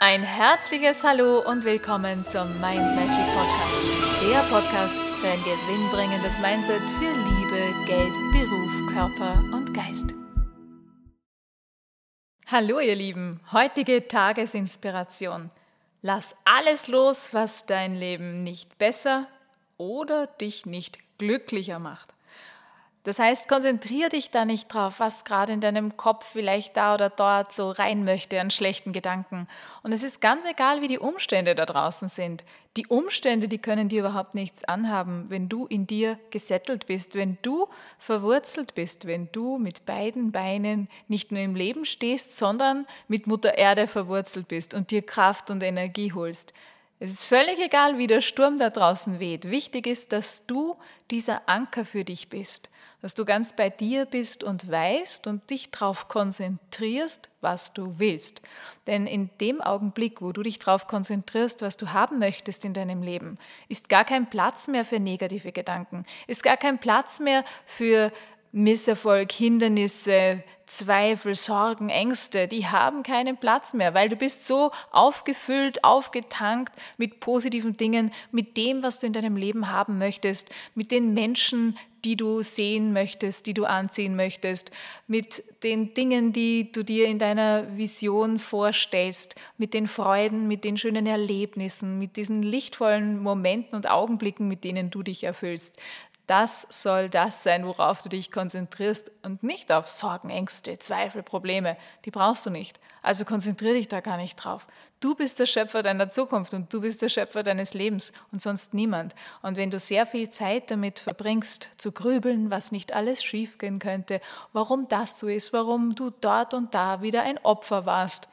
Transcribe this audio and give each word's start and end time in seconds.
Ein 0.00 0.22
herzliches 0.22 1.02
Hallo 1.02 1.40
und 1.40 1.64
willkommen 1.64 2.24
zum 2.24 2.46
Mind 2.60 2.94
Magic 2.94 3.26
Podcast. 3.34 4.22
Der 4.30 4.38
Podcast 4.48 4.96
für 4.96 5.26
ein 5.26 5.42
gewinnbringendes 5.42 6.38
Mindset 6.38 6.80
für 7.00 7.10
Liebe, 7.10 7.74
Geld, 7.84 8.14
Beruf, 8.30 8.94
Körper 8.94 9.42
und 9.52 9.74
Geist. 9.74 10.14
Hallo 12.46 12.78
ihr 12.78 12.94
Lieben, 12.94 13.40
heutige 13.50 14.06
Tagesinspiration. 14.06 15.50
Lass 16.00 16.36
alles 16.44 16.86
los, 16.86 17.34
was 17.34 17.66
dein 17.66 17.96
Leben 17.96 18.44
nicht 18.44 18.78
besser 18.78 19.26
oder 19.78 20.28
dich 20.28 20.64
nicht 20.64 21.00
glücklicher 21.18 21.80
macht. 21.80 22.14
Das 23.04 23.20
heißt, 23.20 23.48
konzentriere 23.48 24.10
dich 24.10 24.30
da 24.30 24.44
nicht 24.44 24.68
drauf, 24.68 24.98
was 24.98 25.24
gerade 25.24 25.52
in 25.52 25.60
deinem 25.60 25.96
Kopf 25.96 26.26
vielleicht 26.26 26.76
da 26.76 26.94
oder 26.94 27.08
dort 27.08 27.52
so 27.52 27.70
rein 27.70 28.04
möchte 28.04 28.40
an 28.40 28.50
schlechten 28.50 28.92
Gedanken. 28.92 29.46
Und 29.82 29.92
es 29.92 30.02
ist 30.02 30.20
ganz 30.20 30.44
egal, 30.44 30.82
wie 30.82 30.88
die 30.88 30.98
Umstände 30.98 31.54
da 31.54 31.64
draußen 31.64 32.08
sind. 32.08 32.44
Die 32.76 32.86
Umstände, 32.86 33.48
die 33.48 33.58
können 33.58 33.88
dir 33.88 34.00
überhaupt 34.00 34.34
nichts 34.34 34.64
anhaben, 34.64 35.26
wenn 35.28 35.48
du 35.48 35.66
in 35.66 35.86
dir 35.86 36.18
gesettelt 36.30 36.86
bist, 36.86 37.14
wenn 37.14 37.38
du 37.42 37.68
verwurzelt 37.98 38.74
bist, 38.74 39.06
wenn 39.06 39.30
du 39.32 39.58
mit 39.58 39.86
beiden 39.86 40.32
Beinen 40.32 40.88
nicht 41.06 41.32
nur 41.32 41.40
im 41.40 41.54
Leben 41.54 41.84
stehst, 41.84 42.36
sondern 42.36 42.86
mit 43.06 43.26
Mutter 43.26 43.56
Erde 43.56 43.86
verwurzelt 43.86 44.48
bist 44.48 44.74
und 44.74 44.90
dir 44.90 45.02
Kraft 45.02 45.50
und 45.50 45.62
Energie 45.62 46.12
holst. 46.12 46.52
Es 47.00 47.12
ist 47.12 47.24
völlig 47.24 47.58
egal, 47.60 47.96
wie 47.96 48.08
der 48.08 48.20
Sturm 48.20 48.58
da 48.58 48.70
draußen 48.70 49.20
weht. 49.20 49.50
Wichtig 49.50 49.86
ist, 49.86 50.12
dass 50.12 50.46
du 50.46 50.76
dieser 51.10 51.48
Anker 51.48 51.84
für 51.84 52.04
dich 52.04 52.28
bist 52.28 52.70
dass 53.00 53.14
du 53.14 53.24
ganz 53.24 53.54
bei 53.54 53.70
dir 53.70 54.06
bist 54.06 54.42
und 54.42 54.70
weißt 54.70 55.26
und 55.26 55.50
dich 55.50 55.70
darauf 55.70 56.08
konzentrierst, 56.08 57.28
was 57.40 57.72
du 57.72 57.98
willst. 57.98 58.42
Denn 58.86 59.06
in 59.06 59.30
dem 59.40 59.60
Augenblick, 59.60 60.20
wo 60.20 60.32
du 60.32 60.42
dich 60.42 60.58
darauf 60.58 60.86
konzentrierst, 60.86 61.62
was 61.62 61.76
du 61.76 61.92
haben 61.92 62.18
möchtest 62.18 62.64
in 62.64 62.74
deinem 62.74 63.02
Leben, 63.02 63.38
ist 63.68 63.88
gar 63.88 64.04
kein 64.04 64.28
Platz 64.28 64.66
mehr 64.66 64.84
für 64.84 64.98
negative 64.98 65.52
Gedanken, 65.52 66.04
ist 66.26 66.42
gar 66.42 66.56
kein 66.56 66.78
Platz 66.78 67.20
mehr 67.20 67.44
für 67.66 68.12
Misserfolg, 68.52 69.32
Hindernisse, 69.32 70.42
Zweifel, 70.68 71.34
Sorgen, 71.34 71.88
Ängste, 71.88 72.46
die 72.46 72.66
haben 72.66 73.02
keinen 73.02 73.38
Platz 73.38 73.72
mehr, 73.72 73.94
weil 73.94 74.08
du 74.08 74.16
bist 74.16 74.46
so 74.46 74.70
aufgefüllt, 74.90 75.82
aufgetankt 75.82 76.72
mit 76.98 77.20
positiven 77.20 77.76
Dingen, 77.76 78.12
mit 78.32 78.56
dem, 78.56 78.82
was 78.82 78.98
du 78.98 79.06
in 79.06 79.14
deinem 79.14 79.36
Leben 79.36 79.70
haben 79.70 79.98
möchtest, 79.98 80.50
mit 80.74 80.90
den 80.90 81.14
Menschen, 81.14 81.78
die 82.04 82.16
du 82.16 82.42
sehen 82.42 82.92
möchtest, 82.92 83.46
die 83.46 83.54
du 83.54 83.64
anziehen 83.64 84.14
möchtest, 84.14 84.70
mit 85.06 85.42
den 85.62 85.94
Dingen, 85.94 86.32
die 86.32 86.70
du 86.70 86.84
dir 86.84 87.06
in 87.06 87.18
deiner 87.18 87.76
Vision 87.76 88.38
vorstellst, 88.38 89.34
mit 89.56 89.74
den 89.74 89.86
Freuden, 89.86 90.46
mit 90.46 90.64
den 90.64 90.76
schönen 90.76 91.06
Erlebnissen, 91.06 91.98
mit 91.98 92.16
diesen 92.16 92.42
lichtvollen 92.42 93.20
Momenten 93.20 93.74
und 93.74 93.90
Augenblicken, 93.90 94.46
mit 94.46 94.64
denen 94.64 94.90
du 94.90 95.02
dich 95.02 95.24
erfüllst. 95.24 95.76
Das 96.28 96.66
soll 96.68 97.08
das 97.08 97.42
sein, 97.42 97.66
worauf 97.66 98.02
du 98.02 98.10
dich 98.10 98.30
konzentrierst 98.30 99.10
und 99.22 99.42
nicht 99.42 99.72
auf 99.72 99.90
Sorgen, 99.90 100.28
Ängste, 100.28 100.78
Zweifel, 100.78 101.22
Probleme. 101.22 101.78
Die 102.04 102.10
brauchst 102.10 102.44
du 102.44 102.50
nicht. 102.50 102.78
Also 103.00 103.24
konzentriere 103.24 103.72
dich 103.72 103.88
da 103.88 104.00
gar 104.00 104.18
nicht 104.18 104.36
drauf. 104.36 104.66
Du 105.00 105.14
bist 105.14 105.38
der 105.38 105.46
Schöpfer 105.46 105.82
deiner 105.82 106.10
Zukunft 106.10 106.52
und 106.52 106.70
du 106.70 106.82
bist 106.82 107.00
der 107.00 107.08
Schöpfer 107.08 107.42
deines 107.42 107.72
Lebens 107.72 108.12
und 108.30 108.42
sonst 108.42 108.74
niemand. 108.74 109.14
Und 109.40 109.56
wenn 109.56 109.70
du 109.70 109.78
sehr 109.78 110.04
viel 110.04 110.28
Zeit 110.28 110.70
damit 110.70 110.98
verbringst, 110.98 111.70
zu 111.78 111.92
grübeln, 111.92 112.50
was 112.50 112.72
nicht 112.72 112.92
alles 112.92 113.24
schiefgehen 113.24 113.78
könnte, 113.78 114.20
warum 114.52 114.86
das 114.86 115.18
so 115.18 115.28
ist, 115.28 115.54
warum 115.54 115.94
du 115.94 116.10
dort 116.10 116.52
und 116.52 116.74
da 116.74 117.00
wieder 117.00 117.22
ein 117.22 117.38
Opfer 117.38 117.86
warst, 117.86 118.28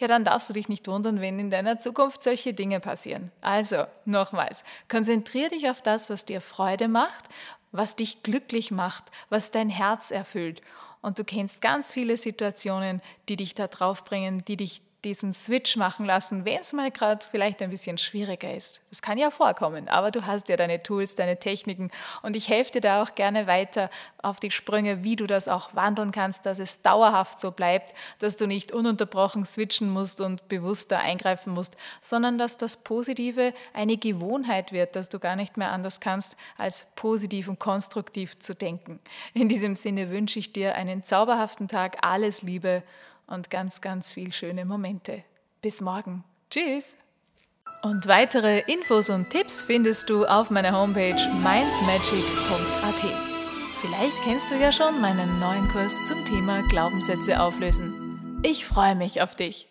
ja, 0.00 0.06
dann 0.06 0.24
darfst 0.24 0.48
du 0.48 0.54
dich 0.54 0.68
nicht 0.68 0.88
wundern, 0.88 1.20
wenn 1.20 1.38
in 1.38 1.50
deiner 1.50 1.78
Zukunft 1.78 2.22
solche 2.22 2.54
Dinge 2.54 2.80
passieren. 2.80 3.30
Also, 3.42 3.84
nochmals, 4.06 4.64
konzentriere 4.88 5.50
dich 5.50 5.68
auf 5.68 5.82
das, 5.82 6.08
was 6.10 6.24
dir 6.24 6.40
Freude 6.40 6.88
macht, 6.88 7.26
was 7.70 7.96
dich 7.96 8.22
glücklich 8.22 8.70
macht, 8.70 9.04
was 9.28 9.50
dein 9.50 9.68
Herz 9.68 10.10
erfüllt. 10.10 10.62
Und 11.02 11.18
du 11.18 11.24
kennst 11.24 11.62
ganz 11.62 11.92
viele 11.92 12.16
Situationen, 12.16 13.00
die 13.28 13.36
dich 13.36 13.54
da 13.54 13.68
drauf 13.68 14.04
bringen, 14.04 14.44
die 14.46 14.56
dich 14.56 14.82
diesen 15.04 15.32
Switch 15.32 15.76
machen 15.76 16.04
lassen, 16.04 16.44
wenn 16.44 16.60
es 16.60 16.72
mal 16.72 16.90
gerade 16.90 17.24
vielleicht 17.30 17.62
ein 17.62 17.70
bisschen 17.70 17.98
schwieriger 17.98 18.52
ist. 18.52 18.82
Das 18.90 19.02
kann 19.02 19.18
ja 19.18 19.30
vorkommen, 19.30 19.88
aber 19.88 20.10
du 20.10 20.26
hast 20.26 20.48
ja 20.48 20.56
deine 20.56 20.82
Tools, 20.82 21.14
deine 21.14 21.38
Techniken 21.38 21.90
und 22.22 22.36
ich 22.36 22.48
helfe 22.48 22.72
dir 22.72 22.80
da 22.80 23.02
auch 23.02 23.14
gerne 23.14 23.46
weiter 23.46 23.90
auf 24.22 24.40
die 24.40 24.50
Sprünge, 24.50 25.02
wie 25.02 25.16
du 25.16 25.26
das 25.26 25.48
auch 25.48 25.74
wandeln 25.74 26.10
kannst, 26.10 26.44
dass 26.44 26.58
es 26.58 26.82
dauerhaft 26.82 27.40
so 27.40 27.50
bleibt, 27.50 27.94
dass 28.18 28.36
du 28.36 28.46
nicht 28.46 28.72
ununterbrochen 28.72 29.44
switchen 29.44 29.90
musst 29.90 30.20
und 30.20 30.48
bewusster 30.48 30.98
eingreifen 30.98 31.54
musst, 31.54 31.76
sondern 32.00 32.36
dass 32.36 32.58
das 32.58 32.76
Positive 32.76 33.54
eine 33.72 33.96
Gewohnheit 33.96 34.72
wird, 34.72 34.96
dass 34.96 35.08
du 35.08 35.18
gar 35.18 35.36
nicht 35.36 35.56
mehr 35.56 35.72
anders 35.72 36.00
kannst, 36.00 36.36
als 36.58 36.92
positiv 36.94 37.48
und 37.48 37.58
konstruktiv 37.58 38.38
zu 38.38 38.54
denken. 38.54 39.00
In 39.32 39.48
diesem 39.48 39.76
Sinne 39.76 40.10
wünsche 40.10 40.38
ich 40.38 40.52
dir 40.52 40.74
einen 40.74 41.02
zauberhaften 41.02 41.68
Tag, 41.68 41.98
alles 42.02 42.42
Liebe 42.42 42.82
und 43.30 43.48
ganz, 43.48 43.80
ganz 43.80 44.12
viel 44.12 44.32
schöne 44.32 44.64
Momente. 44.64 45.24
Bis 45.62 45.80
morgen. 45.80 46.24
Tschüss. 46.50 46.96
Und 47.82 48.06
weitere 48.06 48.60
Infos 48.66 49.08
und 49.08 49.30
Tipps 49.30 49.62
findest 49.62 50.10
du 50.10 50.26
auf 50.26 50.50
meiner 50.50 50.72
Homepage 50.78 51.16
mindmagic.at. 51.42 53.30
Vielleicht 53.80 54.22
kennst 54.24 54.50
du 54.50 54.56
ja 54.56 54.70
schon 54.70 55.00
meinen 55.00 55.40
neuen 55.40 55.66
Kurs 55.68 55.96
zum 56.06 56.22
Thema 56.26 56.62
Glaubenssätze 56.68 57.40
auflösen. 57.40 58.40
Ich 58.42 58.66
freue 58.66 58.94
mich 58.94 59.22
auf 59.22 59.34
dich. 59.34 59.69